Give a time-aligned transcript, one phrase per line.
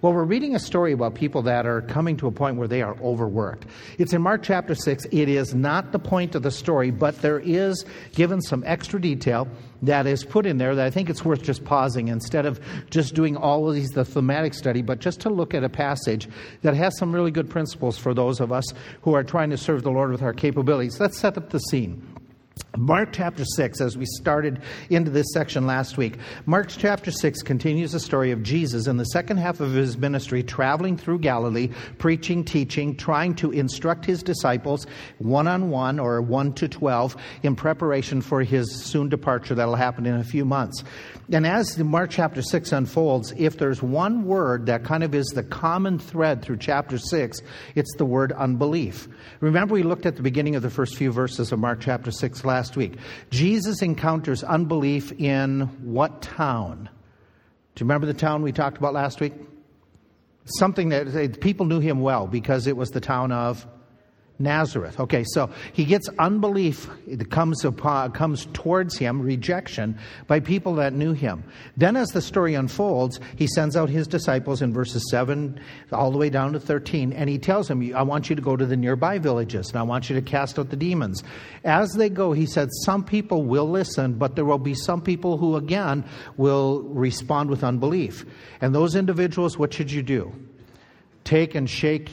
[0.00, 2.82] Well, we're reading a story about people that are coming to a point where they
[2.82, 3.66] are overworked.
[3.98, 5.06] It's in Mark chapter 6.
[5.10, 7.84] It is not the point of the story, but there is
[8.14, 9.48] given some extra detail
[9.82, 13.16] that is put in there that I think it's worth just pausing instead of just
[13.16, 16.28] doing all of these, the thematic study, but just to look at a passage
[16.62, 18.72] that has some really good principles for those of us
[19.02, 21.00] who are trying to serve the Lord with our capabilities.
[21.00, 22.06] Let's set up the scene.
[22.78, 26.16] Mark chapter 6, as we started into this section last week,
[26.46, 30.44] Mark chapter 6 continues the story of Jesus in the second half of his ministry,
[30.44, 34.86] traveling through Galilee, preaching, teaching, trying to instruct his disciples
[35.18, 40.06] one on one or one to 12 in preparation for his soon departure that'll happen
[40.06, 40.84] in a few months.
[41.32, 45.26] And as the Mark chapter 6 unfolds, if there's one word that kind of is
[45.26, 47.42] the common thread through chapter 6,
[47.74, 49.08] it's the word unbelief.
[49.40, 52.44] Remember, we looked at the beginning of the first few verses of Mark chapter 6
[52.44, 52.94] last week.
[53.30, 56.88] Jesus encounters unbelief in what town?
[57.74, 59.34] Do you remember the town we talked about last week?
[60.58, 63.66] Something that people knew him well because it was the town of
[64.38, 65.00] Nazareth.
[65.00, 70.92] Okay, so he gets unbelief that comes upon, comes towards him, rejection by people that
[70.92, 71.42] knew him.
[71.76, 75.58] Then, as the story unfolds, he sends out his disciples in verses seven
[75.90, 78.56] all the way down to thirteen, and he tells them, "I want you to go
[78.56, 81.24] to the nearby villages, and I want you to cast out the demons."
[81.64, 85.36] As they go, he said, "Some people will listen, but there will be some people
[85.38, 86.04] who again
[86.36, 88.24] will respond with unbelief."
[88.60, 90.32] And those individuals, what should you do?
[91.24, 92.10] Take and shake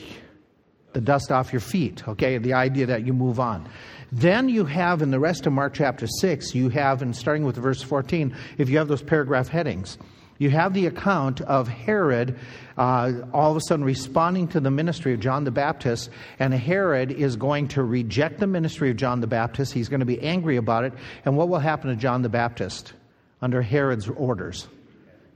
[0.96, 2.38] the dust off your feet, okay?
[2.38, 3.68] The idea that you move on.
[4.10, 7.56] Then you have in the rest of Mark chapter 6, you have, and starting with
[7.56, 9.98] verse 14, if you have those paragraph headings,
[10.38, 12.38] you have the account of Herod
[12.78, 16.08] uh, all of a sudden responding to the ministry of John the Baptist,
[16.38, 19.74] and Herod is going to reject the ministry of John the Baptist.
[19.74, 20.94] He's going to be angry about it.
[21.26, 22.94] And what will happen to John the Baptist
[23.42, 24.66] under Herod's orders?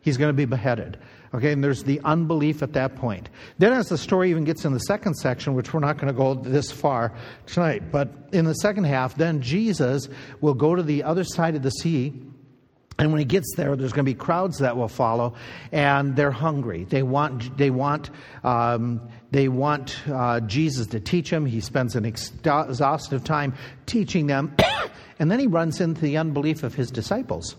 [0.01, 0.99] He's going to be beheaded.
[1.33, 3.29] Okay, and there's the unbelief at that point.
[3.59, 6.13] Then, as the story even gets in the second section, which we're not going to
[6.13, 7.13] go this far
[7.47, 10.09] tonight, but in the second half, then Jesus
[10.41, 12.13] will go to the other side of the sea.
[12.99, 15.35] And when he gets there, there's going to be crowds that will follow,
[15.71, 16.83] and they're hungry.
[16.85, 18.11] They want, they want,
[18.43, 21.47] um, they want uh, Jesus to teach them.
[21.47, 23.55] He spends an exhaustive time
[23.87, 24.57] teaching them,
[25.21, 27.55] and then he runs into the unbelief of his disciples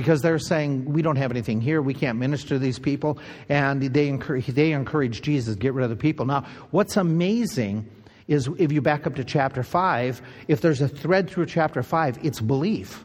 [0.00, 1.82] because they're saying, We don't have anything here.
[1.82, 3.18] We can't minister to these people.
[3.50, 6.24] And they encourage, they encourage Jesus get rid of the people.
[6.24, 7.86] Now, what's amazing
[8.26, 12.20] is if you back up to chapter 5, if there's a thread through chapter 5,
[12.22, 13.04] it's belief.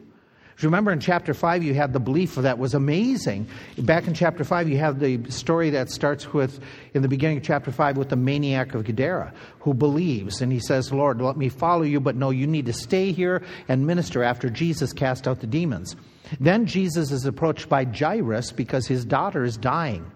[0.61, 3.47] Remember in chapter 5, you had the belief that was amazing.
[3.77, 6.61] Back in chapter 5, you have the story that starts with,
[6.93, 10.41] in the beginning of chapter 5, with the maniac of Gadara who believes.
[10.41, 13.43] And he says, Lord, let me follow you, but no, you need to stay here
[13.67, 15.97] and minister after Jesus cast out the demons.
[16.39, 20.11] Then Jesus is approached by Jairus because his daughter is dying.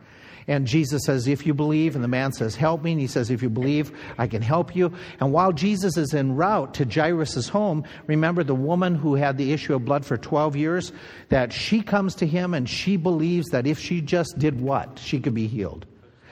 [0.47, 2.94] And Jesus says, If you believe, and the man says, Help me.
[2.94, 4.92] And he says, If you believe, I can help you.
[5.20, 9.53] And while Jesus is en route to Jairus' home, remember the woman who had the
[9.53, 10.92] issue of blood for 12 years?
[11.30, 14.97] That she comes to him and she believes that if she just did what?
[14.97, 15.86] She could be healed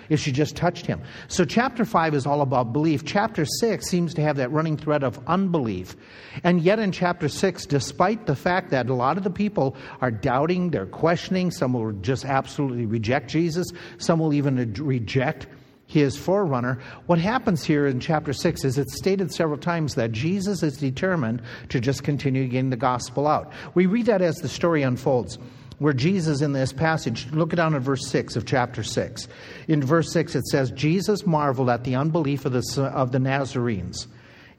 [0.10, 1.02] if she just touched him.
[1.28, 3.06] So, chapter 5 is all about belief.
[3.06, 5.96] Chapter 6 seems to have that running thread of unbelief.
[6.44, 10.12] And yet, in chapter 6, despite the fact that a lot of the people are
[10.12, 13.68] doubting, they're questioning, some will just absolutely reject Jesus,
[13.98, 15.48] some will even reject
[15.88, 16.80] his forerunner.
[17.06, 21.42] What happens here in chapter 6 is it's stated several times that Jesus is determined
[21.70, 23.52] to just continue getting the gospel out.
[23.74, 25.40] We read that as the story unfolds
[25.80, 29.28] where Jesus in this passage, look down at verse 6 of chapter 6.
[29.68, 34.08] In verse 6, it says, Jesus marveled at the unbelief of the, of the Nazarenes.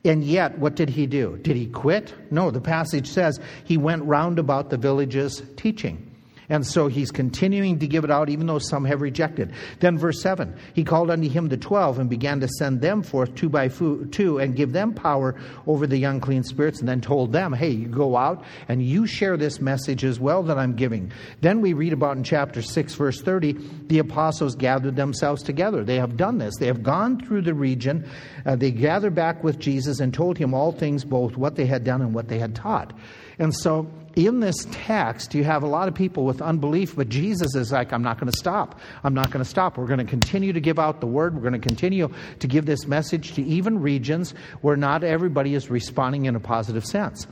[0.05, 1.39] And yet, what did he do?
[1.43, 2.15] Did he quit?
[2.31, 6.08] No, the passage says he went round about the villages teaching.
[6.51, 9.53] And so he's continuing to give it out, even though some have rejected.
[9.81, 13.35] Then, verse 7 He called unto him the twelve and began to send them forth
[13.35, 15.35] two by two and give them power
[15.67, 19.37] over the unclean spirits, and then told them, Hey, you go out and you share
[19.37, 21.13] this message as well that I'm giving.
[21.41, 23.53] Then we read about in chapter 6, verse 30,
[23.89, 25.85] the apostles gathered themselves together.
[25.85, 26.55] They have done this.
[26.59, 28.09] They have gone through the region.
[28.47, 31.85] Uh, they gathered back with Jesus and told him all things, both what they had
[31.85, 32.93] done and what they had taught.
[33.39, 33.89] And so
[34.19, 37.93] in this text, you have a lot of people with unbelief, but Jesus is like,
[37.93, 38.81] I'm not going to stop.
[39.05, 39.79] I'm not going to stop.
[39.79, 41.37] We're going to continue to give out the word.
[41.37, 45.71] We're going to continue to give this message to even regions where not everybody is
[45.71, 47.29] responding in a positive sense.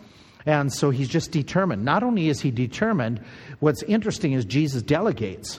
[0.47, 1.85] And so he's just determined.
[1.85, 3.21] Not only is he determined,
[3.59, 5.59] what's interesting is Jesus delegates.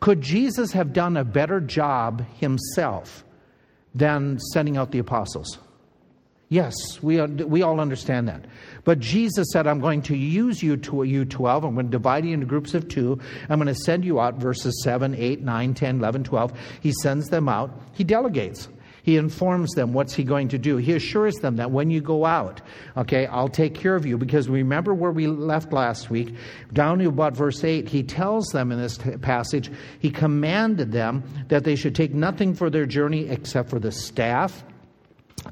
[0.00, 3.24] Could Jesus have done a better job himself
[3.94, 5.60] than sending out the apostles?
[6.54, 8.44] Yes, we, we all understand that.
[8.84, 11.64] But Jesus said, I'm going to use you, to, you 12.
[11.64, 13.18] I'm going to divide you into groups of two.
[13.48, 16.52] I'm going to send you out, verses 7, 8, 9, 10, 11, 12.
[16.80, 17.76] He sends them out.
[17.94, 18.68] He delegates.
[19.02, 20.76] He informs them what's he going to do.
[20.76, 22.60] He assures them that when you go out,
[22.96, 24.16] okay, I'll take care of you.
[24.16, 26.36] Because remember where we left last week,
[26.72, 31.64] down to about verse 8, he tells them in this passage, he commanded them that
[31.64, 34.62] they should take nothing for their journey except for the staff.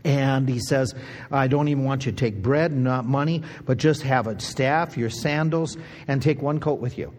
[0.04, 0.94] And he says,
[1.30, 4.96] I don't even want you to take bread, not money, but just have a staff,
[4.96, 5.76] your sandals,
[6.08, 7.12] and take one coat with you.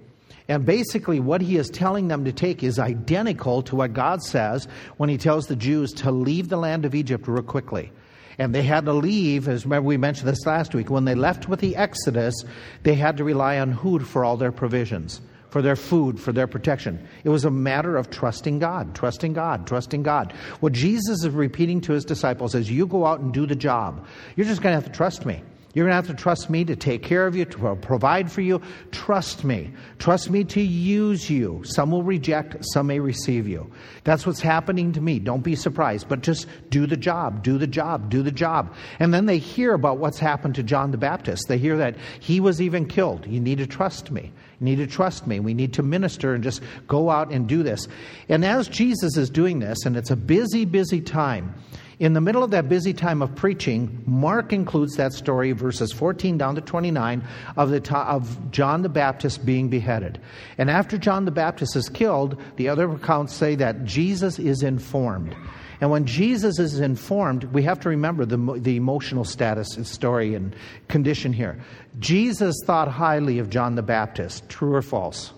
[0.48, 4.68] And basically, what he is telling them to take is identical to what God says
[4.98, 7.92] when he tells the Jews to leave the land of Egypt real quickly.
[8.38, 11.48] And they had to leave, as remember we mentioned this last week, when they left
[11.48, 12.34] with the Exodus,
[12.82, 15.22] they had to rely on God for all their provisions,
[15.54, 17.08] for their food, for their protection.
[17.24, 20.34] It was a matter of trusting God, trusting God, trusting God.
[20.62, 24.04] What Jesus is repeating to his disciples is you go out and do the job.
[24.36, 25.44] You're just going to have to trust me.
[25.74, 28.42] You're going to have to trust me to take care of you, to provide for
[28.42, 28.62] you.
[28.92, 29.74] Trust me.
[29.98, 31.64] Trust me to use you.
[31.66, 33.72] Some will reject, some may receive you.
[34.04, 35.18] That's what's happening to me.
[35.18, 38.76] Don't be surprised, but just do the job, do the job, do the job.
[39.00, 41.48] And then they hear about what's happened to John the Baptist.
[41.48, 43.26] They hear that he was even killed.
[43.26, 44.32] You need to trust me.
[44.60, 45.40] You need to trust me.
[45.40, 47.88] We need to minister and just go out and do this.
[48.30, 51.56] And as Jesus is doing this, and it's a busy, busy time,
[52.00, 56.38] in the middle of that busy time of preaching, Mark includes that story, verses 14
[56.38, 57.24] down to 29,
[57.56, 60.20] of, the of John the Baptist being beheaded.
[60.58, 65.36] And after John the Baptist is killed, the other accounts say that Jesus is informed.
[65.82, 70.34] And when Jesus is informed, we have to remember the, the emotional status and story
[70.34, 70.56] and
[70.88, 71.62] condition here.
[72.00, 74.48] Jesus thought highly of John the Baptist.
[74.50, 75.34] True or false?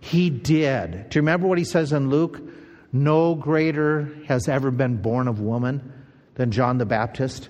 [0.00, 1.10] He did.
[1.10, 2.40] Do you remember what he says in Luke?
[2.94, 5.92] No greater has ever been born of woman
[6.36, 7.48] than John the Baptist.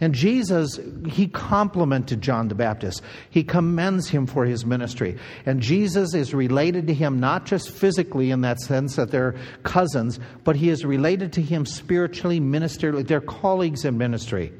[0.00, 3.00] And Jesus, he complimented John the Baptist.
[3.30, 5.16] He commends him for his ministry.
[5.46, 10.18] And Jesus is related to him not just physically in that sense that they're cousins,
[10.42, 13.06] but he is related to him spiritually, ministerially.
[13.06, 14.52] They're colleagues in ministry.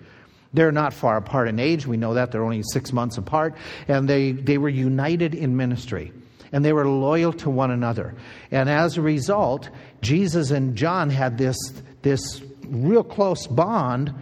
[0.54, 1.88] They're not far apart in age.
[1.88, 2.30] We know that.
[2.30, 3.56] They're only six months apart.
[3.88, 6.12] And they, they were united in ministry
[6.52, 8.14] and they were loyal to one another.
[8.50, 9.70] And as a result,
[10.00, 11.56] Jesus and John had this,
[12.02, 14.12] this real close bond,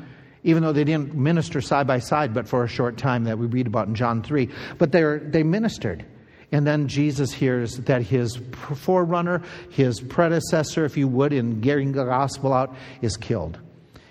[0.44, 3.46] even though they didn't minister side by side, but for a short time that we
[3.46, 4.48] read about in John 3.
[4.78, 6.04] But they they ministered.
[6.50, 8.38] And then Jesus hears that his
[8.74, 13.58] forerunner, his predecessor, if you would, in getting the gospel out, is killed.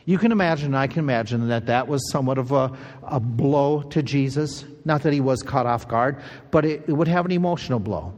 [0.08, 2.72] You can imagine, I can imagine that that was somewhat of a,
[3.04, 4.64] a blow to Jesus.
[4.86, 8.14] Not that he was caught off guard, but it, it would have an emotional blow.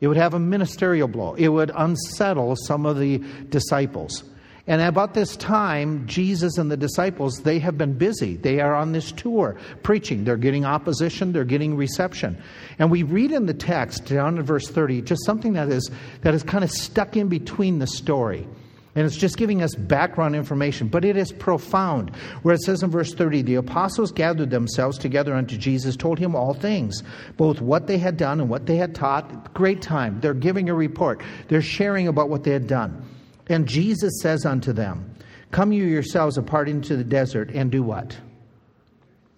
[0.00, 1.34] It would have a ministerial blow.
[1.34, 3.18] It would unsettle some of the
[3.50, 4.24] disciples.
[4.66, 8.34] And about this time, Jesus and the disciples, they have been busy.
[8.34, 10.24] They are on this tour preaching.
[10.24, 12.36] They're getting opposition, they're getting reception.
[12.80, 15.88] And we read in the text down in verse 30 just something that is
[16.22, 18.48] that is kind of stuck in between the story.
[18.94, 22.10] And it's just giving us background information, but it is profound.
[22.42, 26.34] Where it says in verse 30, the apostles gathered themselves together unto Jesus, told him
[26.34, 27.02] all things,
[27.36, 29.54] both what they had done and what they had taught.
[29.54, 30.20] Great time.
[30.20, 33.04] They're giving a report, they're sharing about what they had done.
[33.48, 35.14] And Jesus says unto them,
[35.50, 38.18] Come you yourselves apart into the desert and do what?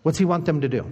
[0.03, 0.91] What's he want them to do?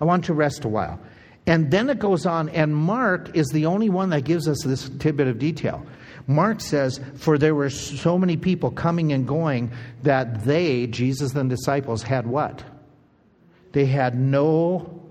[0.00, 1.00] I want to rest a while.
[1.46, 4.88] And then it goes on, and Mark is the only one that gives us this
[4.98, 5.86] tidbit of detail.
[6.26, 9.70] Mark says, For there were so many people coming and going
[10.02, 12.64] that they, Jesus and the disciples, had what?
[13.72, 15.02] They had no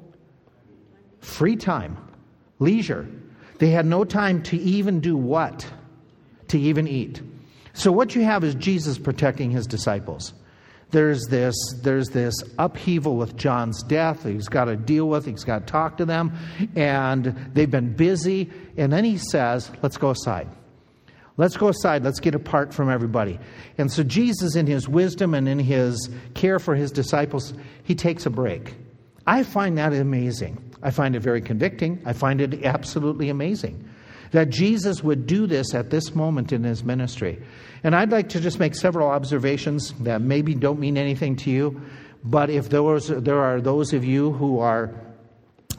[1.20, 1.98] free time,
[2.60, 3.08] leisure.
[3.60, 5.66] They had no time to even do what?
[6.50, 7.22] To even eat.
[7.74, 10.34] So, what you have is Jesus protecting his disciples
[10.92, 14.24] there's this there's this upheaval with John's death.
[14.24, 15.26] He's got to deal with.
[15.26, 16.38] He's got to talk to them,
[16.76, 18.50] and they've been busy.
[18.78, 20.48] And then he says, "Let's go aside."
[21.38, 22.04] Let's go aside.
[22.04, 23.40] Let's get apart from everybody.
[23.78, 28.26] And so, Jesus, in his wisdom and in his care for his disciples, he takes
[28.26, 28.76] a break.
[29.28, 30.62] I find that amazing.
[30.82, 32.02] I find it very convicting.
[32.06, 33.90] I find it absolutely amazing
[34.32, 37.42] that Jesus would do this at this moment in his ministry.
[37.84, 41.82] And I'd like to just make several observations that maybe don't mean anything to you,
[42.24, 44.94] but if there, was, there are those of you who are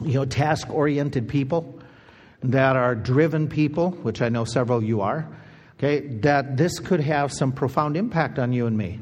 [0.01, 1.79] you know, task oriented people,
[2.43, 5.27] that are driven people, which I know several of you are,
[5.77, 8.99] okay, that this could have some profound impact on you and me.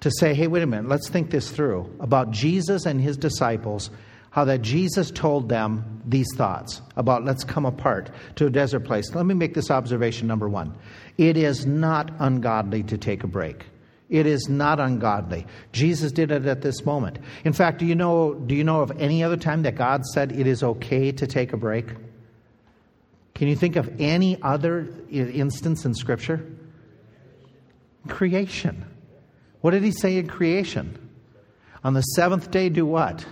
[0.00, 3.90] To say, hey, wait a minute, let's think this through about Jesus and his disciples,
[4.30, 9.14] how that Jesus told them these thoughts about let's come apart to a desert place.
[9.14, 10.74] Let me make this observation number one
[11.18, 13.66] it is not ungodly to take a break.
[14.08, 15.46] It is not ungodly.
[15.72, 17.18] Jesus did it at this moment.
[17.44, 20.32] In fact, do you know, do you know of any other time that God said
[20.32, 21.86] it is okay to take a break?
[23.34, 26.44] Can you think of any other instance in Scripture?
[28.08, 28.84] Creation.
[29.60, 31.08] What did he say in creation?
[31.82, 33.24] On the seventh day, do what?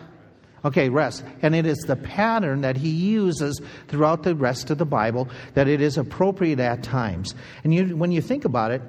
[0.64, 1.24] Okay, rest.
[1.42, 5.68] And it is the pattern that he uses throughout the rest of the Bible that
[5.68, 7.34] it is appropriate at times.
[7.62, 8.82] And you, when you think about it,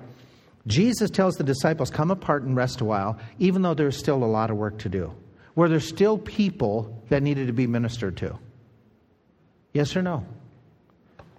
[0.67, 4.25] Jesus tells the disciples, come apart and rest a while, even though there's still a
[4.25, 5.13] lot of work to do,
[5.53, 8.37] where there's still people that needed to be ministered to.
[9.73, 10.25] Yes or no?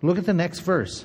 [0.02, 1.04] Look at the next verse.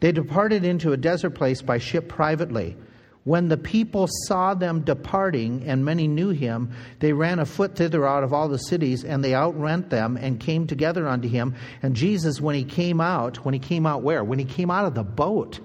[0.00, 2.76] They departed into a desert place by ship privately.
[3.24, 8.22] When the people saw them departing, and many knew him, they ran afoot thither out
[8.22, 11.54] of all the cities, and they outrent them and came together unto him.
[11.82, 14.22] And Jesus, when he came out, when he came out where?
[14.22, 15.58] When he came out of the boat.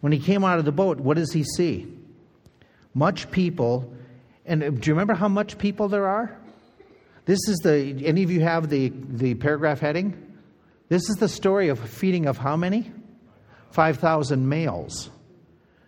[0.00, 1.86] When he came out of the boat, what does he see?
[2.92, 3.94] Much people.
[4.44, 6.36] And uh, do you remember how much people there are?
[7.24, 10.31] This is the, any of you have the, the paragraph heading?
[10.92, 12.92] This is the story of feeding of how many?
[13.70, 15.08] 5,000 males.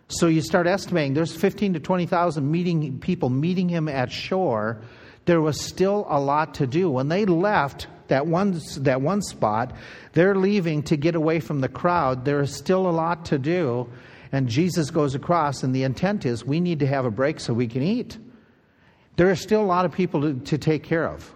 [0.07, 4.81] So you start estimating there's 15 to 20,000 meeting people meeting him at shore.
[5.25, 6.89] There was still a lot to do.
[6.89, 9.73] When they left that one that one spot,
[10.13, 12.25] they're leaving to get away from the crowd.
[12.25, 13.87] There is still a lot to do.
[14.31, 17.53] And Jesus goes across, and the intent is we need to have a break so
[17.53, 18.17] we can eat.
[19.17, 21.31] There are still a lot of people to, to take care of.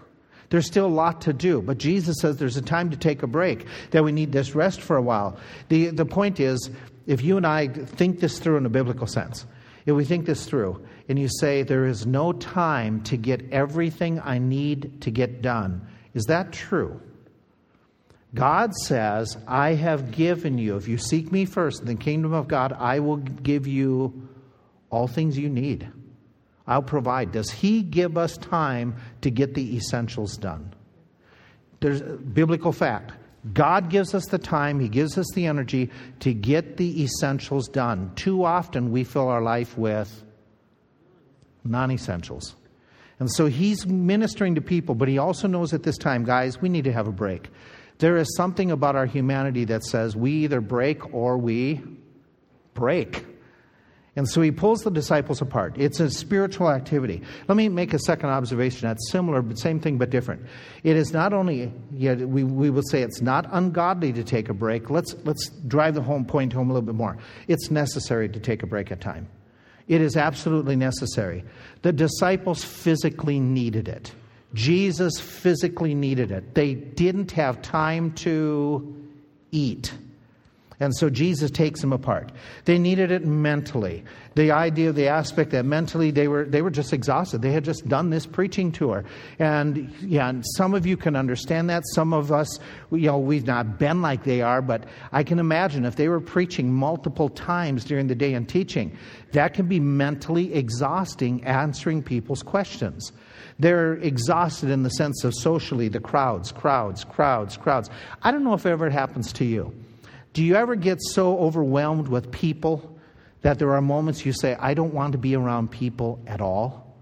[0.50, 3.28] There's still a lot to do, but Jesus says there's a time to take a
[3.28, 5.38] break, that we need this rest for a while.
[5.70, 6.72] The, the point is,
[7.06, 9.46] if you and I think this through in a biblical sense,
[9.86, 14.20] if we think this through and you say, There is no time to get everything
[14.20, 17.02] I need to get done, is that true?
[18.34, 22.48] God says, I have given you, if you seek me first in the kingdom of
[22.48, 24.30] God, I will give you
[24.92, 25.90] all things you need.
[26.68, 27.32] I'll provide.
[27.32, 30.74] Does He give us time to get the essentials done?
[31.80, 33.14] There's biblical fact.
[33.54, 38.12] God gives us the time, He gives us the energy to get the essentials done.
[38.16, 40.24] Too often we fill our life with
[41.64, 42.56] non essentials.
[43.20, 46.70] And so He's ministering to people, but He also knows at this time, guys, we
[46.70, 47.50] need to have a break.
[48.00, 51.82] There is something about our humanity that says we either break or we
[52.74, 53.26] break.
[54.20, 55.76] And so he pulls the disciples apart.
[55.78, 57.22] It's a spiritual activity.
[57.48, 60.46] Let me make a second observation that's similar, but same thing but different.
[60.84, 64.90] It is not only, we, we will say it's not ungodly to take a break.
[64.90, 67.18] Let's, let's drive the home point home a little bit more.
[67.48, 69.30] It's necessary to take a break at time.
[69.88, 71.46] It is absolutely necessary.
[71.84, 74.14] The disciples physically needed it.
[74.54, 76.56] Jesus physically needed it.
[76.56, 79.02] They didn't have time to
[79.54, 79.94] eat.
[80.82, 82.32] And so Jesus takes them apart.
[82.66, 84.04] They needed it mentally.
[84.36, 87.42] The idea, the aspect that mentally they were, they were just exhausted.
[87.42, 89.04] They had just done this preaching tour.
[89.40, 91.84] And yeah, and some of you can understand that.
[91.94, 92.60] Some of us,
[92.92, 96.22] you know, we've not been like they are, but I can imagine if they were
[96.22, 98.98] preaching multiple times during the day and teaching,
[99.34, 103.12] that can be mentally exhausting answering people's questions.
[103.60, 107.90] They're exhausted in the sense of socially, the crowds, crowds, crowds, crowds.
[108.24, 109.74] I don't know if ever it ever happens to you.
[110.40, 112.98] Do you ever get so overwhelmed with people
[113.42, 116.96] that there are moments you say, I don't want to be around people at all?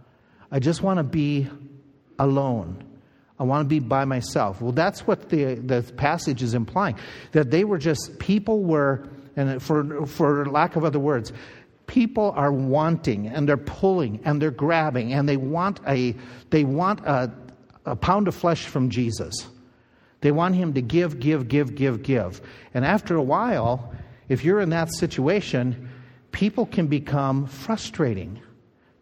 [0.52, 1.48] I just want to be
[2.18, 2.84] alone.
[3.38, 4.60] I want to be by myself.
[4.60, 6.96] Well, that's what the, the passage is implying.
[7.34, 11.32] That they were just, people were, and for, for lack of other words,
[11.86, 16.16] people are wanting and they're pulling and they're grabbing and they want a,
[16.50, 17.32] they want a,
[17.86, 19.48] a pound of flesh from Jesus.
[20.22, 22.42] They want him to give, give, give, give, give.
[22.74, 23.94] And after a while,
[24.30, 25.90] if you're in that situation,
[26.32, 28.42] people can become frustrating.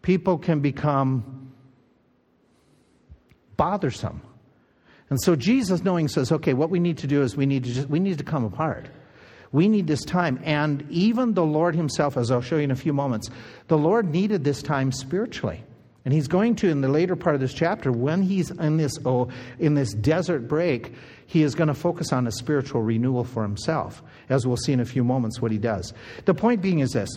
[0.02, 1.52] People can become
[3.56, 4.20] bothersome.
[5.08, 7.72] And so Jesus, knowing, says, okay, what we need to do is we need to
[7.72, 8.88] just, we need to come apart.
[9.52, 10.40] We need this time.
[10.44, 13.30] And even the Lord Himself, as I'll show you in a few moments,
[13.68, 15.62] the Lord needed this time spiritually.
[16.06, 18.96] And he's going to, in the later part of this chapter, when he's in this,
[19.04, 20.92] oh, in this desert break,
[21.26, 24.78] he is going to focus on a spiritual renewal for himself, as we'll see in
[24.78, 25.92] a few moments what he does.
[26.24, 27.10] The point being is this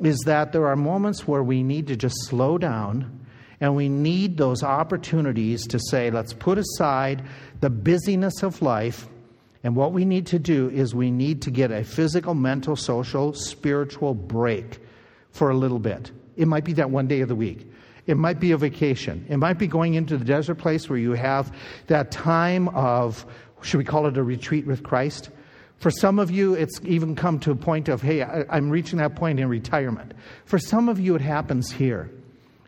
[0.00, 3.26] is that there are moments where we need to just slow down
[3.60, 7.24] and we need those opportunities to say, let's put aside
[7.60, 9.08] the busyness of life.
[9.64, 13.32] And what we need to do is we need to get a physical, mental, social,
[13.32, 14.78] spiritual break
[15.32, 16.12] for a little bit.
[16.36, 17.66] It might be that one day of the week.
[18.06, 19.26] It might be a vacation.
[19.28, 21.52] It might be going into the desert place where you have
[21.88, 23.26] that time of,
[23.62, 25.30] should we call it a retreat with Christ?
[25.78, 28.98] For some of you, it's even come to a point of, hey, I, am reaching
[28.98, 30.14] that point in retirement.
[30.44, 32.10] For some of you, it happens here.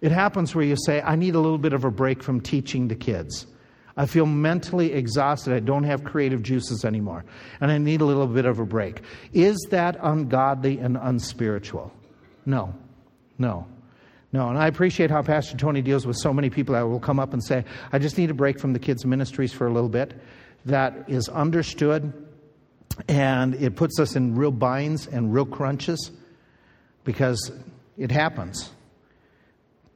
[0.00, 2.88] It happens where you say, I need a little bit of a break from teaching
[2.88, 3.46] the kids.
[3.96, 5.52] I feel mentally exhausted.
[5.52, 7.24] I don't have creative juices anymore.
[7.60, 9.02] And I need a little bit of a break.
[9.32, 11.92] Is that ungodly and unspiritual?
[12.46, 12.74] No.
[13.38, 13.66] No.
[14.32, 14.48] No.
[14.48, 17.32] And I appreciate how Pastor Tony deals with so many people that will come up
[17.32, 20.14] and say, I just need a break from the kids' ministries for a little bit.
[20.66, 22.12] That is understood
[23.06, 26.10] and it puts us in real binds and real crunches
[27.04, 27.52] because
[27.96, 28.70] it happens.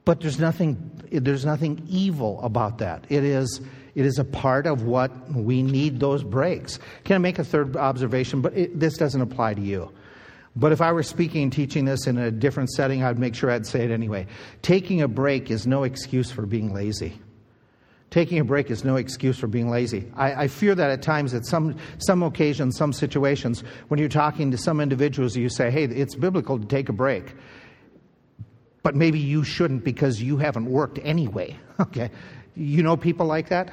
[0.05, 3.05] But there's nothing, there's nothing evil about that.
[3.09, 3.61] It is,
[3.95, 6.79] it is a part of what we need those breaks.
[7.03, 8.41] Can I make a third observation?
[8.41, 9.91] But it, this doesn't apply to you.
[10.55, 13.49] But if I were speaking and teaching this in a different setting, I'd make sure
[13.49, 14.27] I'd say it anyway.
[14.61, 17.19] Taking a break is no excuse for being lazy.
[18.11, 20.11] Taking a break is no excuse for being lazy.
[20.15, 24.51] I, I, fear that at times, at some, some occasions, some situations, when you're talking
[24.51, 27.33] to some individuals, you say, hey, it's biblical to take a break.
[28.83, 31.57] But maybe you shouldn't because you haven't worked anyway.
[31.79, 32.11] Okay?
[32.55, 33.71] You know people like that?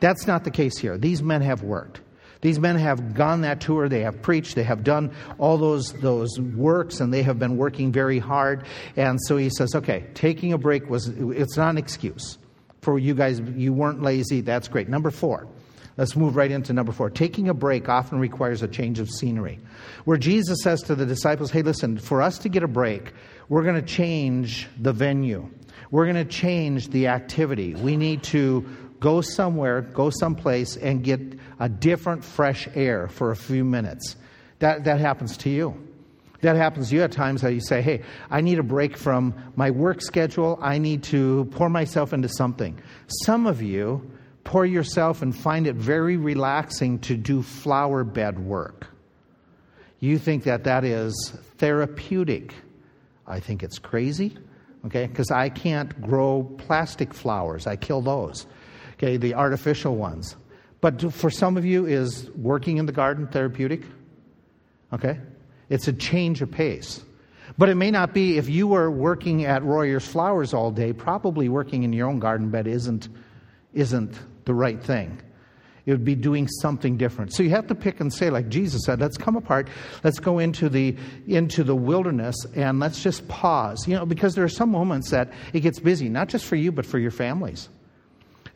[0.00, 0.98] That's not the case here.
[0.98, 2.02] These men have worked.
[2.40, 6.38] These men have gone that tour, they have preached, they have done all those, those
[6.38, 8.64] works, and they have been working very hard.
[8.96, 12.38] And so he says, okay, taking a break was, it's not an excuse
[12.80, 14.40] for you guys, you weren't lazy.
[14.40, 14.88] That's great.
[14.88, 15.48] Number four.
[15.96, 17.10] Let's move right into number four.
[17.10, 19.58] Taking a break often requires a change of scenery.
[20.04, 23.12] Where Jesus says to the disciples, hey, listen, for us to get a break,
[23.48, 25.50] we're going to change the venue.
[25.90, 27.74] We're going to change the activity.
[27.74, 28.64] We need to
[29.00, 34.16] go somewhere, go someplace, and get a different fresh air for a few minutes.
[34.60, 35.74] That, that happens to you.
[36.40, 39.34] That happens to you at times that you say, hey, I need a break from
[39.56, 40.58] my work schedule.
[40.62, 42.78] I need to pour myself into something.
[43.24, 44.08] Some of you
[44.44, 48.86] pour yourself and find it very relaxing to do flower bed work.
[50.00, 52.54] You think that that is therapeutic.
[53.26, 54.38] I think it's crazy,
[54.86, 57.66] okay, because I can't grow plastic flowers.
[57.66, 58.46] I kill those,
[58.94, 60.36] okay, the artificial ones.
[60.80, 63.82] But for some of you, is working in the garden therapeutic?
[64.92, 65.18] Okay?
[65.68, 67.02] It's a change of pace.
[67.56, 71.48] But it may not be if you were working at Royer's Flowers all day, probably
[71.48, 73.08] working in your own garden bed isn't,
[73.74, 75.20] isn't the right thing.
[75.84, 77.32] It would be doing something different.
[77.32, 79.68] So you have to pick and say, like Jesus said, let's come apart,
[80.04, 80.94] let's go into the
[81.26, 83.88] into the wilderness and let's just pause.
[83.88, 86.72] You know, because there are some moments that it gets busy, not just for you,
[86.72, 87.70] but for your families.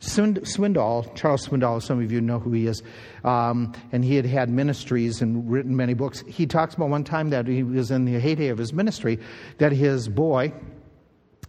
[0.03, 2.83] Swindoll, Charles Swindoll, some of you know who he is,
[3.23, 6.23] um, and he had had ministries and written many books.
[6.27, 9.19] He talks about one time that he was in the heyday of his ministry,
[9.59, 10.53] that his boy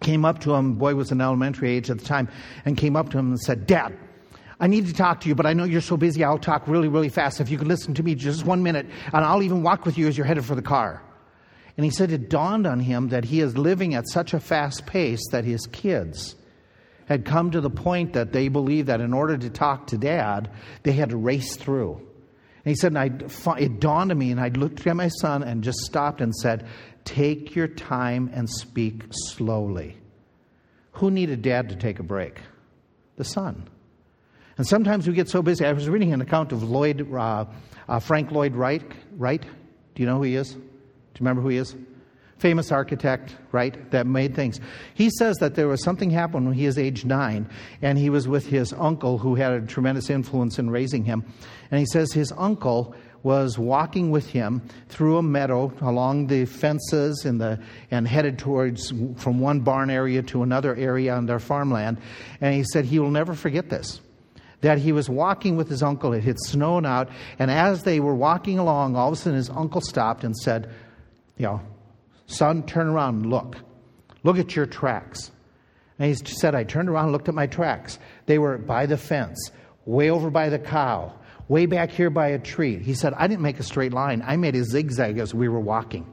[0.00, 2.28] came up to him, boy was in elementary age at the time,
[2.64, 3.96] and came up to him and said, Dad,
[4.60, 6.88] I need to talk to you, but I know you're so busy, I'll talk really,
[6.88, 7.40] really fast.
[7.40, 10.06] If you could listen to me just one minute, and I'll even walk with you
[10.06, 11.02] as you're headed for the car.
[11.76, 14.86] And he said it dawned on him that he is living at such a fast
[14.86, 16.36] pace that his kids,
[17.06, 20.50] had come to the point that they believed that in order to talk to dad,
[20.82, 21.96] they had to race through.
[22.64, 25.42] And he said, and I, it dawned on me, and I looked at my son
[25.42, 26.66] and just stopped and said,
[27.04, 29.96] Take your time and speak slowly.
[30.92, 32.40] Who needed dad to take a break?
[33.16, 33.68] The son.
[34.56, 35.66] And sometimes we get so busy.
[35.66, 37.44] I was reading an account of Lloyd, uh,
[37.88, 38.82] uh, Frank Lloyd Wright.
[39.16, 39.42] Wright?
[39.42, 40.52] Do you know who he is?
[40.52, 41.74] Do you remember who he is?
[42.38, 44.60] Famous architect, right, that made things.
[44.94, 47.48] He says that there was something happened when he was age nine,
[47.82, 51.24] and he was with his uncle who had a tremendous influence in raising him.
[51.70, 57.24] And he says his uncle was walking with him through a meadow along the fences
[57.24, 57.58] in the,
[57.90, 61.98] and headed towards from one barn area to another area on their farmland.
[62.40, 64.00] And he said he will never forget this
[64.60, 66.14] that he was walking with his uncle.
[66.14, 69.50] It had snowed out, and as they were walking along, all of a sudden his
[69.50, 70.72] uncle stopped and said,
[71.36, 71.60] You know,
[72.26, 73.56] Son, turn around and look.
[74.22, 75.30] Look at your tracks.
[75.98, 77.98] And he said, I turned around and looked at my tracks.
[78.26, 79.50] They were by the fence,
[79.84, 81.12] way over by the cow,
[81.48, 82.78] way back here by a tree.
[82.78, 84.22] He said, I didn't make a straight line.
[84.26, 86.06] I made a zigzag as we were walking.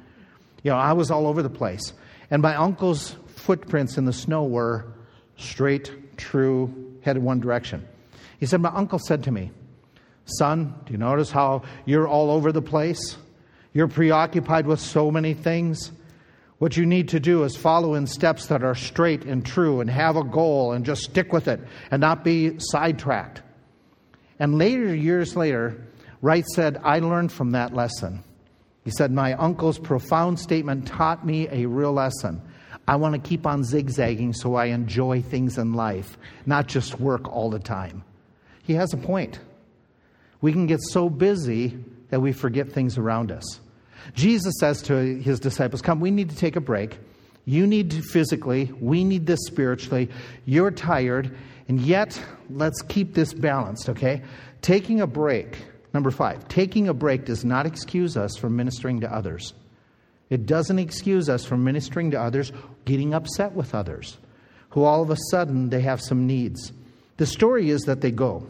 [0.64, 1.94] You know, I was all over the place.
[2.30, 4.86] And my uncle's footprints in the snow were
[5.38, 7.88] straight, true, headed one direction.
[8.40, 9.52] He said, My uncle said to me,
[10.26, 13.18] Son, do you notice how you're all over the place?
[13.74, 15.92] You're preoccupied with so many things.
[16.62, 19.90] What you need to do is follow in steps that are straight and true and
[19.90, 23.42] have a goal and just stick with it and not be sidetracked.
[24.38, 25.84] And later, years later,
[26.22, 28.24] Wright said, I learned from that lesson.
[28.84, 32.40] He said, My uncle's profound statement taught me a real lesson.
[32.88, 37.28] I want to keep on zigzagging so I enjoy things in life, not just work
[37.28, 38.04] all the time.
[38.62, 39.40] He has a point.
[40.42, 43.61] We can get so busy that we forget things around us.
[44.14, 46.98] Jesus says to his disciples, Come, we need to take a break.
[47.46, 50.10] You need to physically, we need this spiritually.
[50.46, 51.36] You're tired,
[51.68, 54.22] and yet let's keep this balanced, okay?
[54.62, 55.58] Taking a break,
[55.94, 59.54] number five, taking a break does not excuse us from ministering to others.
[60.30, 62.54] It doesn't excuse us from ministering to others,
[62.86, 64.18] getting upset with others,
[64.70, 66.72] who all of a sudden they have some needs.
[67.18, 68.48] The story is that they go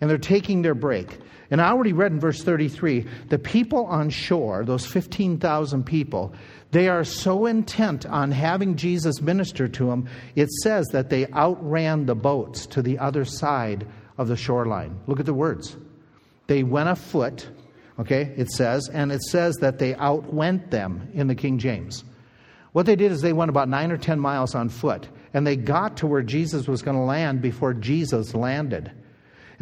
[0.00, 1.18] and they're taking their break.
[1.52, 6.32] And I already read in verse 33 the people on shore, those 15,000 people,
[6.70, 12.06] they are so intent on having Jesus minister to them, it says that they outran
[12.06, 13.86] the boats to the other side
[14.16, 14.98] of the shoreline.
[15.06, 15.76] Look at the words.
[16.46, 17.46] They went afoot,
[17.98, 22.02] okay, it says, and it says that they outwent them in the King James.
[22.72, 25.56] What they did is they went about nine or ten miles on foot, and they
[25.56, 28.90] got to where Jesus was going to land before Jesus landed.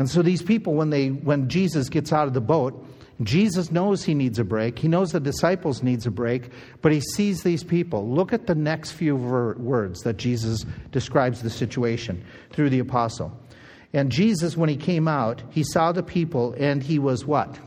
[0.01, 2.87] And so these people, when, they, when Jesus gets out of the boat,
[3.21, 4.79] Jesus knows he needs a break.
[4.79, 6.49] He knows the disciples needs a break,
[6.81, 8.09] but he sees these people.
[8.09, 13.31] Look at the next few ver- words that Jesus describes the situation through the apostle.
[13.93, 17.59] And Jesus, when he came out, he saw the people and he was what?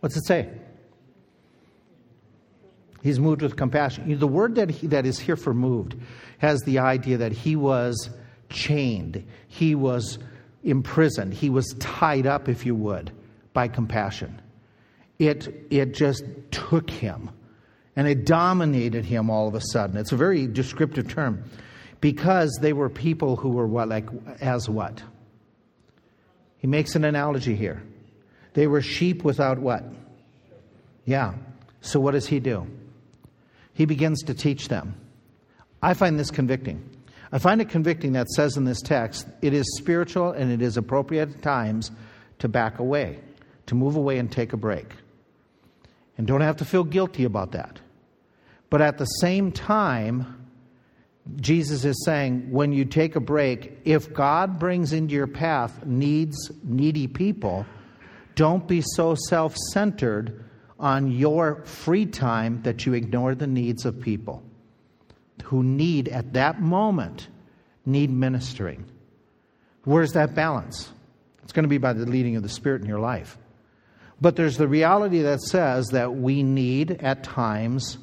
[0.00, 0.50] What's it say?
[3.02, 4.18] He's moved with compassion.
[4.18, 5.96] The word that, he, that is here for moved
[6.36, 8.10] has the idea that he was
[8.50, 10.18] chained, he was
[10.62, 13.12] imprisoned, he was tied up, if you would,
[13.52, 14.40] by compassion.
[15.18, 17.30] It, it just took him
[17.96, 19.96] and it dominated him all of a sudden.
[19.96, 21.42] It's a very descriptive term
[22.00, 24.08] because they were people who were what, like,
[24.40, 25.02] as what?
[26.58, 27.82] He makes an analogy here.
[28.54, 29.84] They were sheep without what?
[31.04, 31.34] Yeah.
[31.80, 32.66] So what does he do?
[33.74, 34.94] He begins to teach them.
[35.82, 36.88] I find this convicting.
[37.30, 40.76] I find it convicting that says in this text, it is spiritual and it is
[40.76, 41.90] appropriate at times
[42.38, 43.18] to back away,
[43.66, 44.86] to move away and take a break.
[46.16, 47.80] And don't have to feel guilty about that.
[48.70, 50.48] But at the same time,
[51.36, 56.50] Jesus is saying when you take a break, if God brings into your path needs
[56.64, 57.66] needy people,
[58.34, 60.44] don't be so self-centered
[60.78, 64.42] on your free time that you ignore the needs of people
[65.42, 67.28] who need at that moment
[67.86, 68.84] need ministering.
[69.84, 70.90] Where's that balance?
[71.42, 73.38] It's going to be by the leading of the Spirit in your life.
[74.20, 77.98] But there's the reality that says that we need at times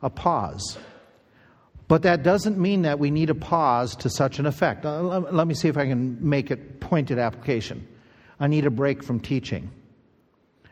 [0.00, 0.78] a pause.
[1.88, 4.86] But that doesn't mean that we need a pause to such an effect.
[4.86, 7.86] Uh, let me see if I can make it pointed application.
[8.40, 9.70] I need a break from teaching.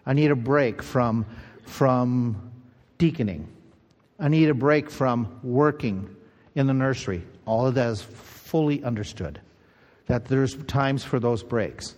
[0.06, 1.26] I need a break from,
[1.66, 2.50] from
[2.98, 3.48] deaconing.
[4.20, 6.14] I need a break from working
[6.54, 7.24] in the nursery.
[7.46, 9.40] All of that is fully understood.
[10.06, 11.94] That there's times for those breaks.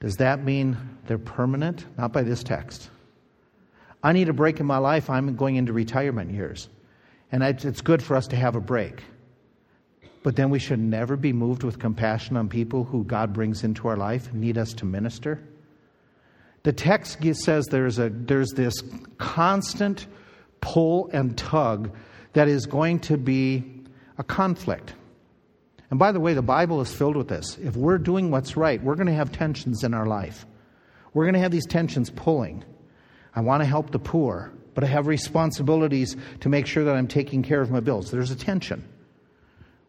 [0.00, 1.86] Does that mean they're permanent?
[1.96, 2.90] Not by this text.
[4.02, 5.08] I need a break in my life.
[5.08, 6.68] I'm going into retirement years.
[7.30, 9.02] And it's good for us to have a break.
[10.24, 13.88] But then we should never be moved with compassion on people who God brings into
[13.88, 15.40] our life, need us to minister.
[16.64, 18.74] The text says there's, a, there's this
[19.18, 20.06] constant
[20.62, 21.94] pull and tug
[22.32, 23.62] that is going to be
[24.16, 24.94] a conflict.
[25.90, 27.58] And by the way, the Bible is filled with this.
[27.58, 30.46] If we're doing what's right, we're going to have tensions in our life.
[31.12, 32.64] We're going to have these tensions pulling.
[33.34, 37.08] I want to help the poor, but I have responsibilities to make sure that I'm
[37.08, 38.10] taking care of my bills.
[38.10, 38.82] There's a tension.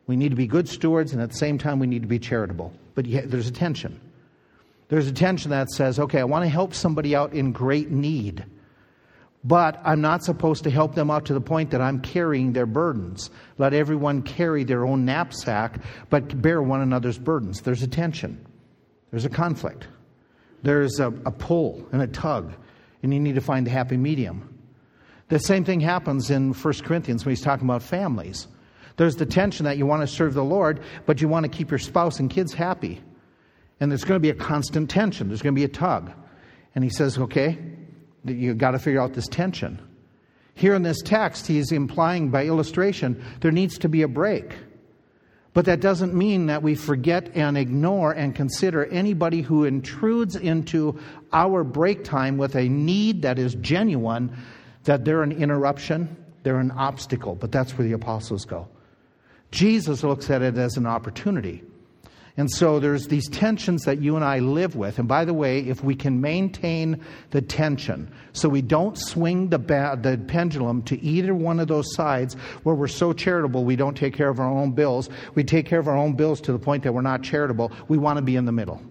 [0.05, 2.19] We need to be good stewards, and at the same time, we need to be
[2.19, 2.73] charitable.
[2.95, 4.01] But there's a tension.
[4.89, 8.45] There's a tension that says, okay, I want to help somebody out in great need.
[9.43, 12.65] But I'm not supposed to help them out to the point that I'm carrying their
[12.65, 13.29] burdens.
[13.57, 15.79] Let everyone carry their own knapsack,
[16.09, 17.61] but bear one another's burdens.
[17.61, 18.45] There's a tension,
[19.11, 19.87] there's a conflict,
[20.61, 22.53] there's a, a pull and a tug,
[23.01, 24.49] and you need to find the happy medium.
[25.27, 28.47] The same thing happens in 1 Corinthians when he's talking about families.
[28.95, 31.71] There's the tension that you want to serve the Lord, but you want to keep
[31.71, 33.01] your spouse and kids happy.
[33.79, 36.11] And there's going to be a constant tension, there's going to be a tug.
[36.75, 37.57] And he says, okay,
[38.25, 39.81] You've got to figure out this tension.
[40.55, 44.53] Here in this text, he's implying by illustration there needs to be a break.
[45.53, 50.99] But that doesn't mean that we forget and ignore and consider anybody who intrudes into
[51.31, 54.35] our break time with a need that is genuine,
[54.85, 57.35] that they're an interruption, they're an obstacle.
[57.35, 58.67] But that's where the apostles go.
[59.51, 61.61] Jesus looks at it as an opportunity.
[62.35, 64.97] And so there's these tensions that you and I live with.
[64.97, 69.59] And by the way, if we can maintain the tension so we don't swing the,
[69.59, 73.95] ba- the pendulum to either one of those sides where we're so charitable we don't
[73.95, 76.57] take care of our own bills, we take care of our own bills to the
[76.57, 78.81] point that we're not charitable, we want to be in the middle.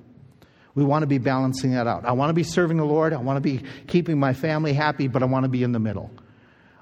[0.74, 2.05] We want to be balancing that out.
[2.05, 3.12] I want to be serving the Lord.
[3.12, 5.81] I want to be keeping my family happy, but I want to be in the
[5.81, 6.11] middle.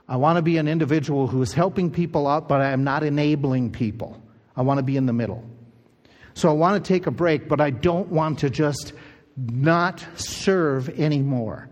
[0.08, 3.02] I want to be an individual who is helping people out, but I am not
[3.02, 4.22] enabling people.
[4.56, 5.44] I want to be in the middle.
[6.40, 8.94] So I want to take a break, but I don't want to just
[9.36, 11.68] not serve anymore.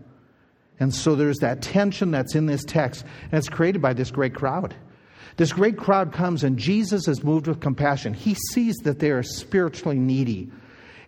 [0.79, 4.35] And so there's that tension that's in this text, and it's created by this great
[4.35, 4.75] crowd.
[5.37, 8.13] This great crowd comes, and Jesus is moved with compassion.
[8.13, 10.51] He sees that they are spiritually needy,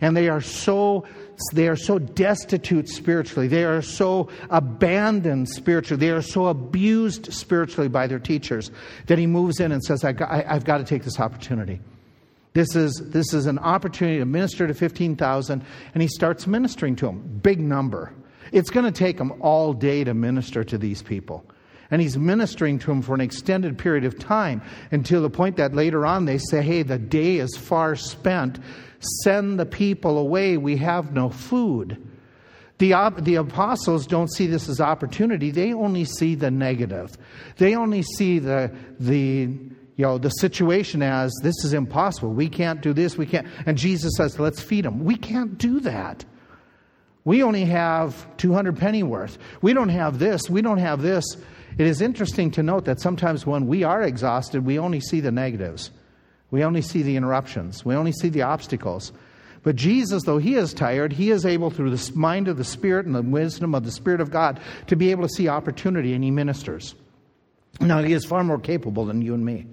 [0.01, 1.05] and they are so
[1.53, 3.47] they are so destitute spiritually.
[3.47, 5.99] They are so abandoned spiritually.
[5.99, 8.71] They are so abused spiritually by their teachers
[9.05, 10.13] that he moves in and says, I,
[10.47, 11.79] have got to take this opportunity.
[12.53, 17.05] This is, this is an opportunity to minister to 15,000, and he starts ministering to
[17.05, 17.39] them.
[17.41, 18.13] Big number.
[18.51, 21.45] It's going to take him all day to minister to these people.
[21.89, 24.61] And he's ministering to them for an extended period of time
[24.91, 28.59] until the point that later on they say, Hey, the day is far spent.
[29.23, 30.57] Send the people away.
[30.57, 32.07] We have no food.
[32.77, 37.15] The, the apostles don't see this as opportunity, they only see the negative.
[37.57, 39.49] They only see the, the,
[39.97, 42.31] you know, the situation as this is impossible.
[42.31, 43.17] We can't do this.
[43.17, 43.47] We can't.
[43.65, 45.03] And Jesus says, let's feed them.
[45.03, 46.25] We can't do that.
[47.23, 49.37] We only have 200 pennyworth.
[49.61, 50.49] We don't have this.
[50.49, 51.23] We don't have this.
[51.77, 55.31] It is interesting to note that sometimes when we are exhausted, we only see the
[55.31, 55.91] negatives.
[56.49, 57.85] We only see the interruptions.
[57.85, 59.13] We only see the obstacles.
[59.63, 63.05] But Jesus, though he is tired, he is able, through the mind of the Spirit
[63.05, 66.23] and the wisdom of the Spirit of God, to be able to see opportunity, and
[66.23, 66.95] he ministers.
[67.79, 69.67] Now, he is far more capable than you and me.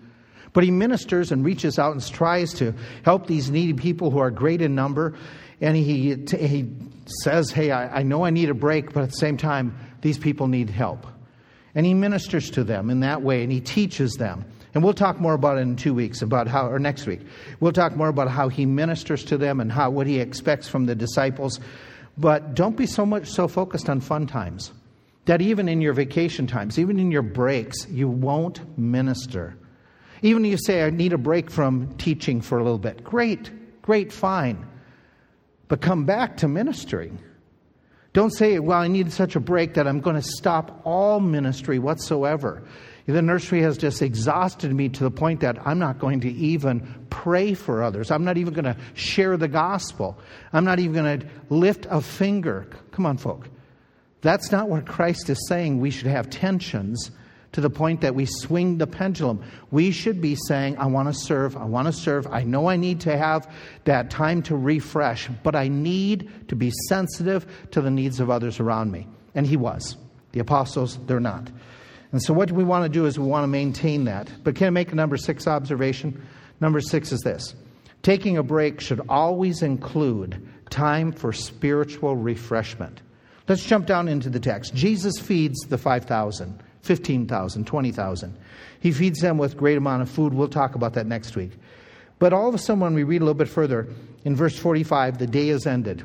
[0.52, 4.30] But he ministers and reaches out and tries to help these needy people who are
[4.30, 5.14] great in number.
[5.60, 6.72] And he, he
[7.22, 10.18] says, Hey, I, I know I need a break, but at the same time, these
[10.18, 11.06] people need help.
[11.74, 14.44] And he ministers to them in that way and he teaches them.
[14.74, 17.20] And we'll talk more about it in two weeks, about how, or next week.
[17.60, 20.86] We'll talk more about how he ministers to them and how what he expects from
[20.86, 21.58] the disciples.
[22.16, 24.72] But don't be so much so focused on fun times
[25.24, 29.56] that even in your vacation times, even in your breaks, you won't minister.
[30.22, 33.04] Even you say, I need a break from teaching for a little bit.
[33.04, 33.50] Great,
[33.82, 34.66] great, fine.
[35.68, 37.18] But come back to ministering.
[38.14, 41.78] Don't say, well, I need such a break that I'm going to stop all ministry
[41.78, 42.62] whatsoever.
[43.06, 47.06] The nursery has just exhausted me to the point that I'm not going to even
[47.08, 48.10] pray for others.
[48.10, 50.18] I'm not even going to share the gospel.
[50.52, 52.68] I'm not even going to lift a finger.
[52.90, 53.48] Come on, folk.
[54.20, 55.80] That's not what Christ is saying.
[55.80, 57.10] We should have tensions
[57.52, 59.42] to the point that we swing the pendulum.
[59.70, 62.26] We should be saying, I want to serve, I want to serve.
[62.26, 63.50] I know I need to have
[63.84, 68.60] that time to refresh, but I need to be sensitive to the needs of others
[68.60, 69.06] around me.
[69.34, 69.96] And he was.
[70.32, 71.50] The apostles, they're not.
[72.12, 74.30] And so, what we want to do is we want to maintain that.
[74.42, 76.26] But can I make a number six observation?
[76.60, 77.54] Number six is this
[78.02, 83.02] taking a break should always include time for spiritual refreshment.
[83.48, 84.74] Let's jump down into the text.
[84.74, 86.62] Jesus feeds the 5,000.
[86.82, 88.38] 15,000, 20,000.
[88.80, 90.32] He feeds them with great amount of food.
[90.32, 91.52] We'll talk about that next week.
[92.18, 93.88] But all of a sudden, when we read a little bit further,
[94.24, 96.02] in verse 45, the day is ended.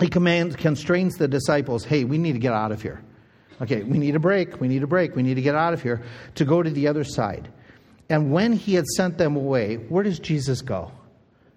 [0.00, 3.02] He commands, constrains the disciples, hey, we need to get out of here.
[3.62, 5.82] Okay, we need a break, we need a break, we need to get out of
[5.82, 6.02] here
[6.34, 7.48] to go to the other side.
[8.10, 10.90] And when he had sent them away, where does Jesus go?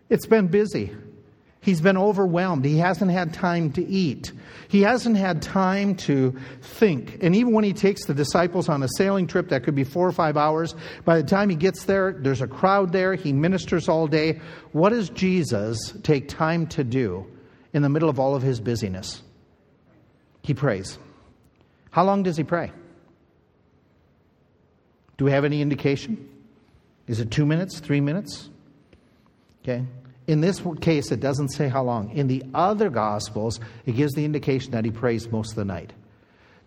[0.09, 0.95] It's been busy.
[1.59, 2.63] He's been overwhelmed.
[2.63, 4.31] He hasn't had time to eat.
[4.69, 7.21] He hasn't had time to think.
[7.21, 10.07] And even when he takes the disciples on a sailing trip that could be four
[10.07, 13.15] or five hours, by the time he gets there, there's a crowd there.
[13.15, 14.39] He ministers all day.
[14.71, 17.25] What does Jesus take time to do
[17.73, 19.21] in the middle of all of his busyness?
[20.43, 20.97] He prays.
[21.91, 22.71] How long does he pray?
[25.17, 26.29] Do we have any indication?
[27.07, 28.49] Is it two minutes, three minutes?
[29.63, 29.83] Okay.
[30.27, 32.11] In this case, it doesn't say how long.
[32.11, 35.93] In the other Gospels, it gives the indication that he prays most of the night.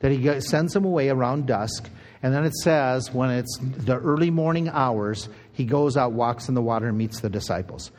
[0.01, 1.88] That he sends them away around dusk,
[2.23, 6.55] and then it says when it's the early morning hours, he goes out, walks in
[6.55, 7.90] the water, and meets the disciples.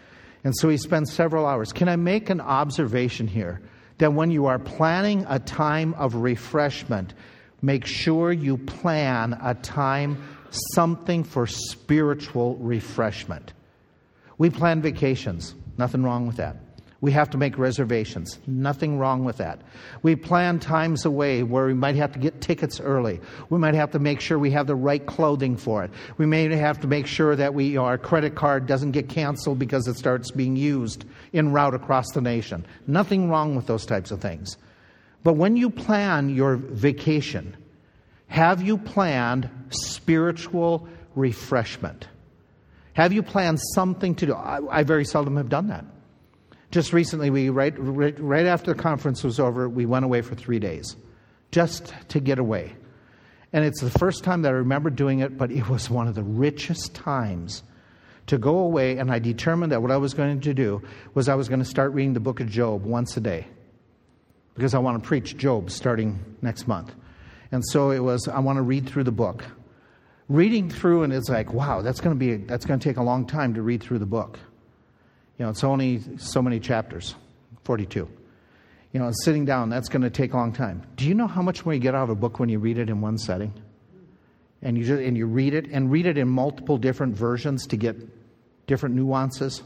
[0.43, 1.71] And so he spends several hours.
[1.71, 3.61] Can I make an observation here?
[3.99, 7.13] That when you are planning a time of refreshment,
[7.61, 10.23] make sure you plan a time,
[10.73, 13.53] something for spiritual refreshment.
[14.41, 15.53] We plan vacations.
[15.77, 16.55] Nothing wrong with that.
[16.99, 18.39] We have to make reservations.
[18.47, 19.61] Nothing wrong with that.
[20.01, 23.21] We plan times away where we might have to get tickets early.
[23.51, 25.91] We might have to make sure we have the right clothing for it.
[26.17, 29.87] We may have to make sure that we, our credit card doesn't get canceled because
[29.87, 32.65] it starts being used en route across the nation.
[32.87, 34.57] Nothing wrong with those types of things.
[35.23, 37.55] But when you plan your vacation,
[38.25, 42.07] have you planned spiritual refreshment?
[42.93, 44.33] Have you planned something to do?
[44.33, 45.85] I, I very seldom have done that.
[46.71, 50.35] Just recently, we right, right, right after the conference was over, we went away for
[50.35, 50.95] three days
[51.51, 52.75] just to get away.
[53.53, 56.15] And it's the first time that I remember doing it, but it was one of
[56.15, 57.63] the richest times
[58.27, 58.97] to go away.
[58.97, 60.81] And I determined that what I was going to do
[61.13, 63.47] was I was going to start reading the book of Job once a day
[64.55, 66.93] because I want to preach Job starting next month.
[67.51, 69.43] And so it was, I want to read through the book.
[70.31, 73.03] Reading through, and it's like, wow, that's going to be, that's going to take a
[73.03, 74.39] long time to read through the book.
[75.37, 77.15] You know, it's only so many chapters,
[77.65, 78.07] 42.
[78.93, 80.83] You know, sitting down, that's going to take a long time.
[80.95, 82.77] Do you know how much more you get out of a book when you read
[82.77, 83.53] it in one setting?
[84.61, 87.75] And you, just, and you read it, and read it in multiple different versions to
[87.75, 87.97] get
[88.67, 89.61] different nuances.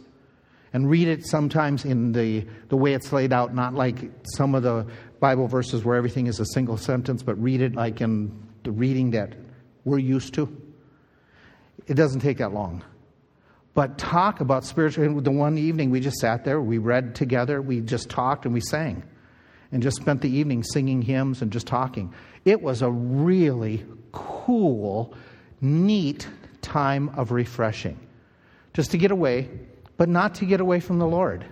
[0.73, 3.97] And read it sometimes in the, the way it's laid out, not like
[4.35, 4.87] some of the
[5.19, 8.31] Bible verses where everything is a single sentence, but read it like in
[8.63, 9.44] the reading that
[9.85, 10.61] we're used to.
[11.87, 12.83] It doesn't take that long.
[13.73, 15.21] But talk about spiritual.
[15.21, 18.61] The one evening we just sat there, we read together, we just talked, and we
[18.61, 19.03] sang
[19.71, 22.13] and just spent the evening singing hymns and just talking.
[22.45, 25.13] It was a really cool,
[25.59, 26.27] neat
[26.61, 27.99] time of refreshing.
[28.73, 29.49] Just to get away,
[29.97, 31.45] but not to get away from the Lord,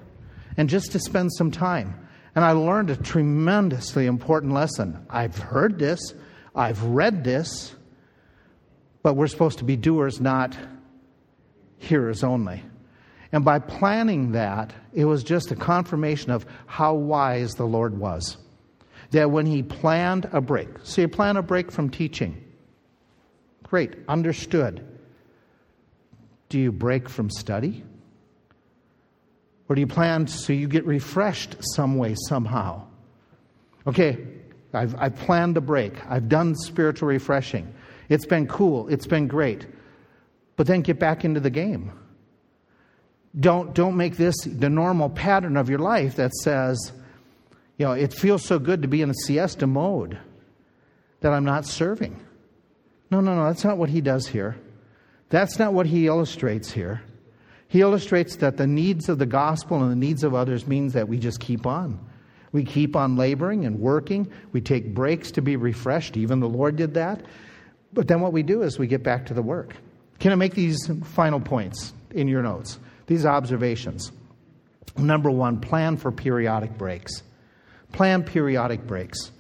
[0.56, 2.08] and just to spend some time.
[2.36, 5.06] And I learned a tremendously important lesson.
[5.10, 6.14] I've heard this,
[6.56, 7.76] I've read this,
[9.04, 10.58] but we're supposed to be doers, not
[11.78, 12.64] hearers only.
[13.32, 18.38] And by planning that, it was just a confirmation of how wise the Lord was.
[19.12, 22.44] That when He planned a break, so you plan a break from teaching.
[23.64, 24.88] Great, understood.
[26.50, 27.84] Do you break from study?
[29.68, 32.86] Or do you plan so you get refreshed some way, somehow?
[33.88, 34.26] Okay,
[34.74, 35.94] I've, I've planned a break.
[36.08, 37.74] I've done spiritual refreshing.
[38.10, 38.88] It's been cool.
[38.90, 39.66] It's been great.
[40.56, 41.92] But then get back into the game.
[43.40, 46.92] Don't, don't make this the normal pattern of your life that says,
[47.78, 50.20] you know, it feels so good to be in a siesta mode
[51.22, 52.20] that I'm not serving.
[53.10, 54.56] No, no, no, that's not what he does here.
[55.30, 57.02] That's not what he illustrates here.
[57.68, 61.08] He illustrates that the needs of the gospel and the needs of others means that
[61.08, 62.00] we just keep on.
[62.52, 64.32] We keep on laboring and working.
[64.52, 66.16] We take breaks to be refreshed.
[66.16, 67.26] Even the Lord did that.
[67.94, 69.76] But then what we do is we get back to the work.
[70.20, 72.80] Can I make these final points in your notes?
[73.08, 74.12] These observations.
[74.98, 77.24] Number one, plan for periodic breaks.
[77.92, 79.32] Plan periodic breaks.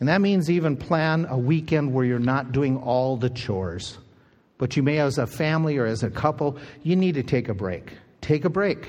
[0.00, 3.98] And that means even plan a weekend where you're not doing all the chores.
[4.58, 7.54] But you may, as a family or as a couple, you need to take a
[7.54, 7.92] break.
[8.20, 8.88] Take a break.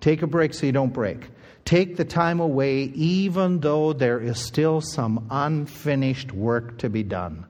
[0.00, 1.28] Take a break so you don't break.
[1.64, 7.46] Take the time away, even though there is still some unfinished work to be done.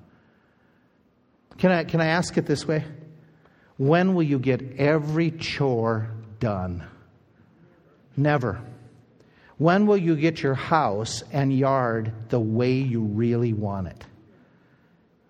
[1.58, 2.84] Can I, can I ask it this way?
[3.78, 6.86] When will you get every chore done?
[8.16, 8.60] Never.
[9.58, 14.04] When will you get your house and yard the way you really want it?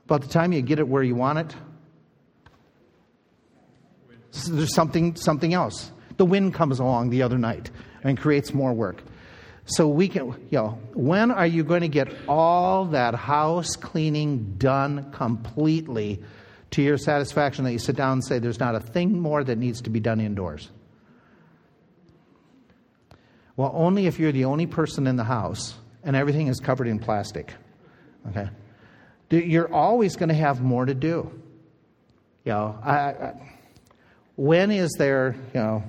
[0.04, 1.54] About the time you get it where you want it,
[4.48, 5.90] there's something, something else.
[6.16, 7.70] The wind comes along the other night
[8.02, 9.02] and creates more work.
[9.66, 14.54] So we can, you know, when are you going to get all that house cleaning
[14.58, 16.22] done completely
[16.70, 19.58] to your satisfaction that you sit down and say, there's not a thing more that
[19.58, 20.70] needs to be done indoors?
[23.56, 25.74] Well, only if you're the only person in the house
[26.04, 27.52] and everything is covered in plastic.
[28.28, 28.48] Okay?
[29.30, 31.32] You're always going to have more to do.
[32.44, 33.34] You know, I, I,
[34.36, 35.82] when is there, you know,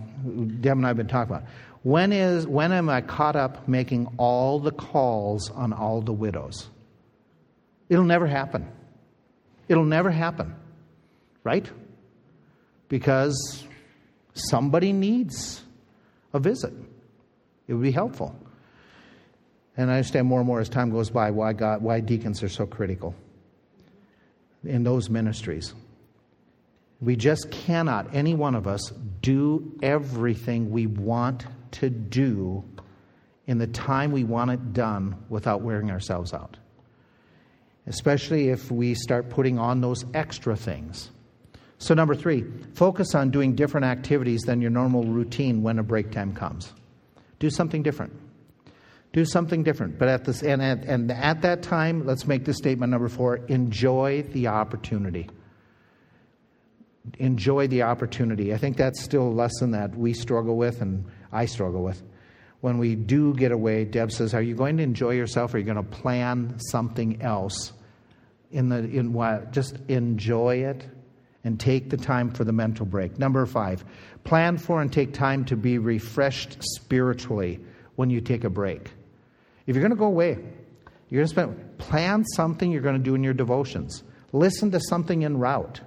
[0.62, 1.48] Deb and I have been talking about,
[1.88, 6.70] when, is, when am I caught up making all the calls on all the widows?
[7.90, 8.68] It'll never happen.
[9.68, 10.56] It'll never happen
[11.48, 11.72] right?
[12.90, 13.64] Because
[14.34, 15.64] somebody needs
[16.34, 16.74] a visit.
[17.70, 18.36] It would be helpful.
[19.78, 22.50] And I understand more and more as time goes by why, God, why deacons are
[22.50, 23.16] so critical
[24.66, 25.74] in those ministries.
[27.00, 32.64] We just cannot, any one of us, do everything we want to do
[33.46, 36.58] in the time we want it done without wearing ourselves out.
[37.86, 41.12] Especially if we start putting on those extra things.
[41.78, 46.12] So, number three, focus on doing different activities than your normal routine when a break
[46.12, 46.74] time comes.
[47.40, 48.14] Do something different.
[49.14, 50.00] Do something different.
[50.00, 53.38] But at this and at, and at that time, let's make this statement number four:
[53.48, 55.30] enjoy the opportunity.
[57.20, 58.54] Enjoy the opportunity.
[58.54, 62.02] I think that's still a lesson that we struggle with, and I struggle with.
[62.62, 65.54] When we do get away, Deb says, "Are you going to enjoy yourself?
[65.54, 67.74] Or are you going to plan something else?"
[68.52, 69.52] In the in what?
[69.52, 70.86] Just enjoy it
[71.44, 73.18] and take the time for the mental break.
[73.18, 73.86] Number five,
[74.24, 77.60] plan for and take time to be refreshed spiritually
[77.96, 78.92] when you take a break.
[79.66, 80.38] If you're going to go away,
[81.10, 84.04] you're going to spend, plan something you're going to do in your devotions.
[84.34, 85.80] Listen to something en route.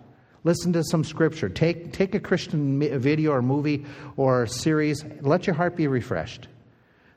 [0.43, 1.49] Listen to some scripture.
[1.49, 3.85] Take, take a Christian video or movie
[4.17, 5.05] or series.
[5.21, 6.49] Let your heart be refreshed.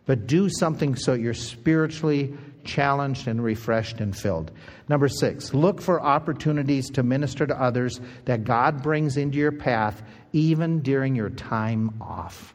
[0.05, 4.51] But do something so you're spiritually challenged and refreshed and filled.
[4.89, 10.01] Number six, look for opportunities to minister to others that God brings into your path
[10.34, 12.53] even during your time off.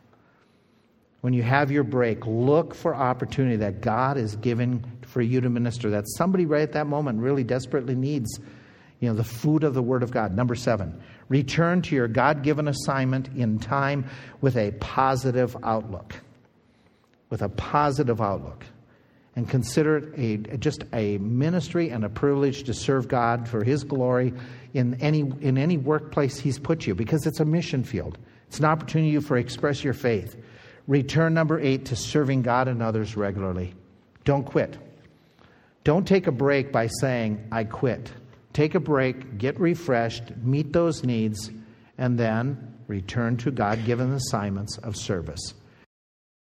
[1.20, 5.48] When you have your break, look for opportunity that God is giving for you to
[5.48, 8.38] minister, that somebody right at that moment really desperately needs
[9.00, 10.34] you know, the food of the Word of God.
[10.34, 14.06] Number seven, return to your God given assignment in time
[14.40, 16.14] with a positive outlook.
[17.30, 18.64] With a positive outlook.
[19.36, 23.84] And consider it a, just a ministry and a privilege to serve God for His
[23.84, 24.34] glory
[24.74, 28.18] in any, in any workplace He's put you, because it's a mission field.
[28.48, 30.36] It's an opportunity for express your faith.
[30.88, 33.74] Return number eight to serving God and others regularly.
[34.24, 34.76] Don't quit.
[35.84, 38.10] Don't take a break by saying, I quit
[38.58, 41.52] take a break, get refreshed, meet those needs,
[41.96, 45.54] and then return to God given assignments of service.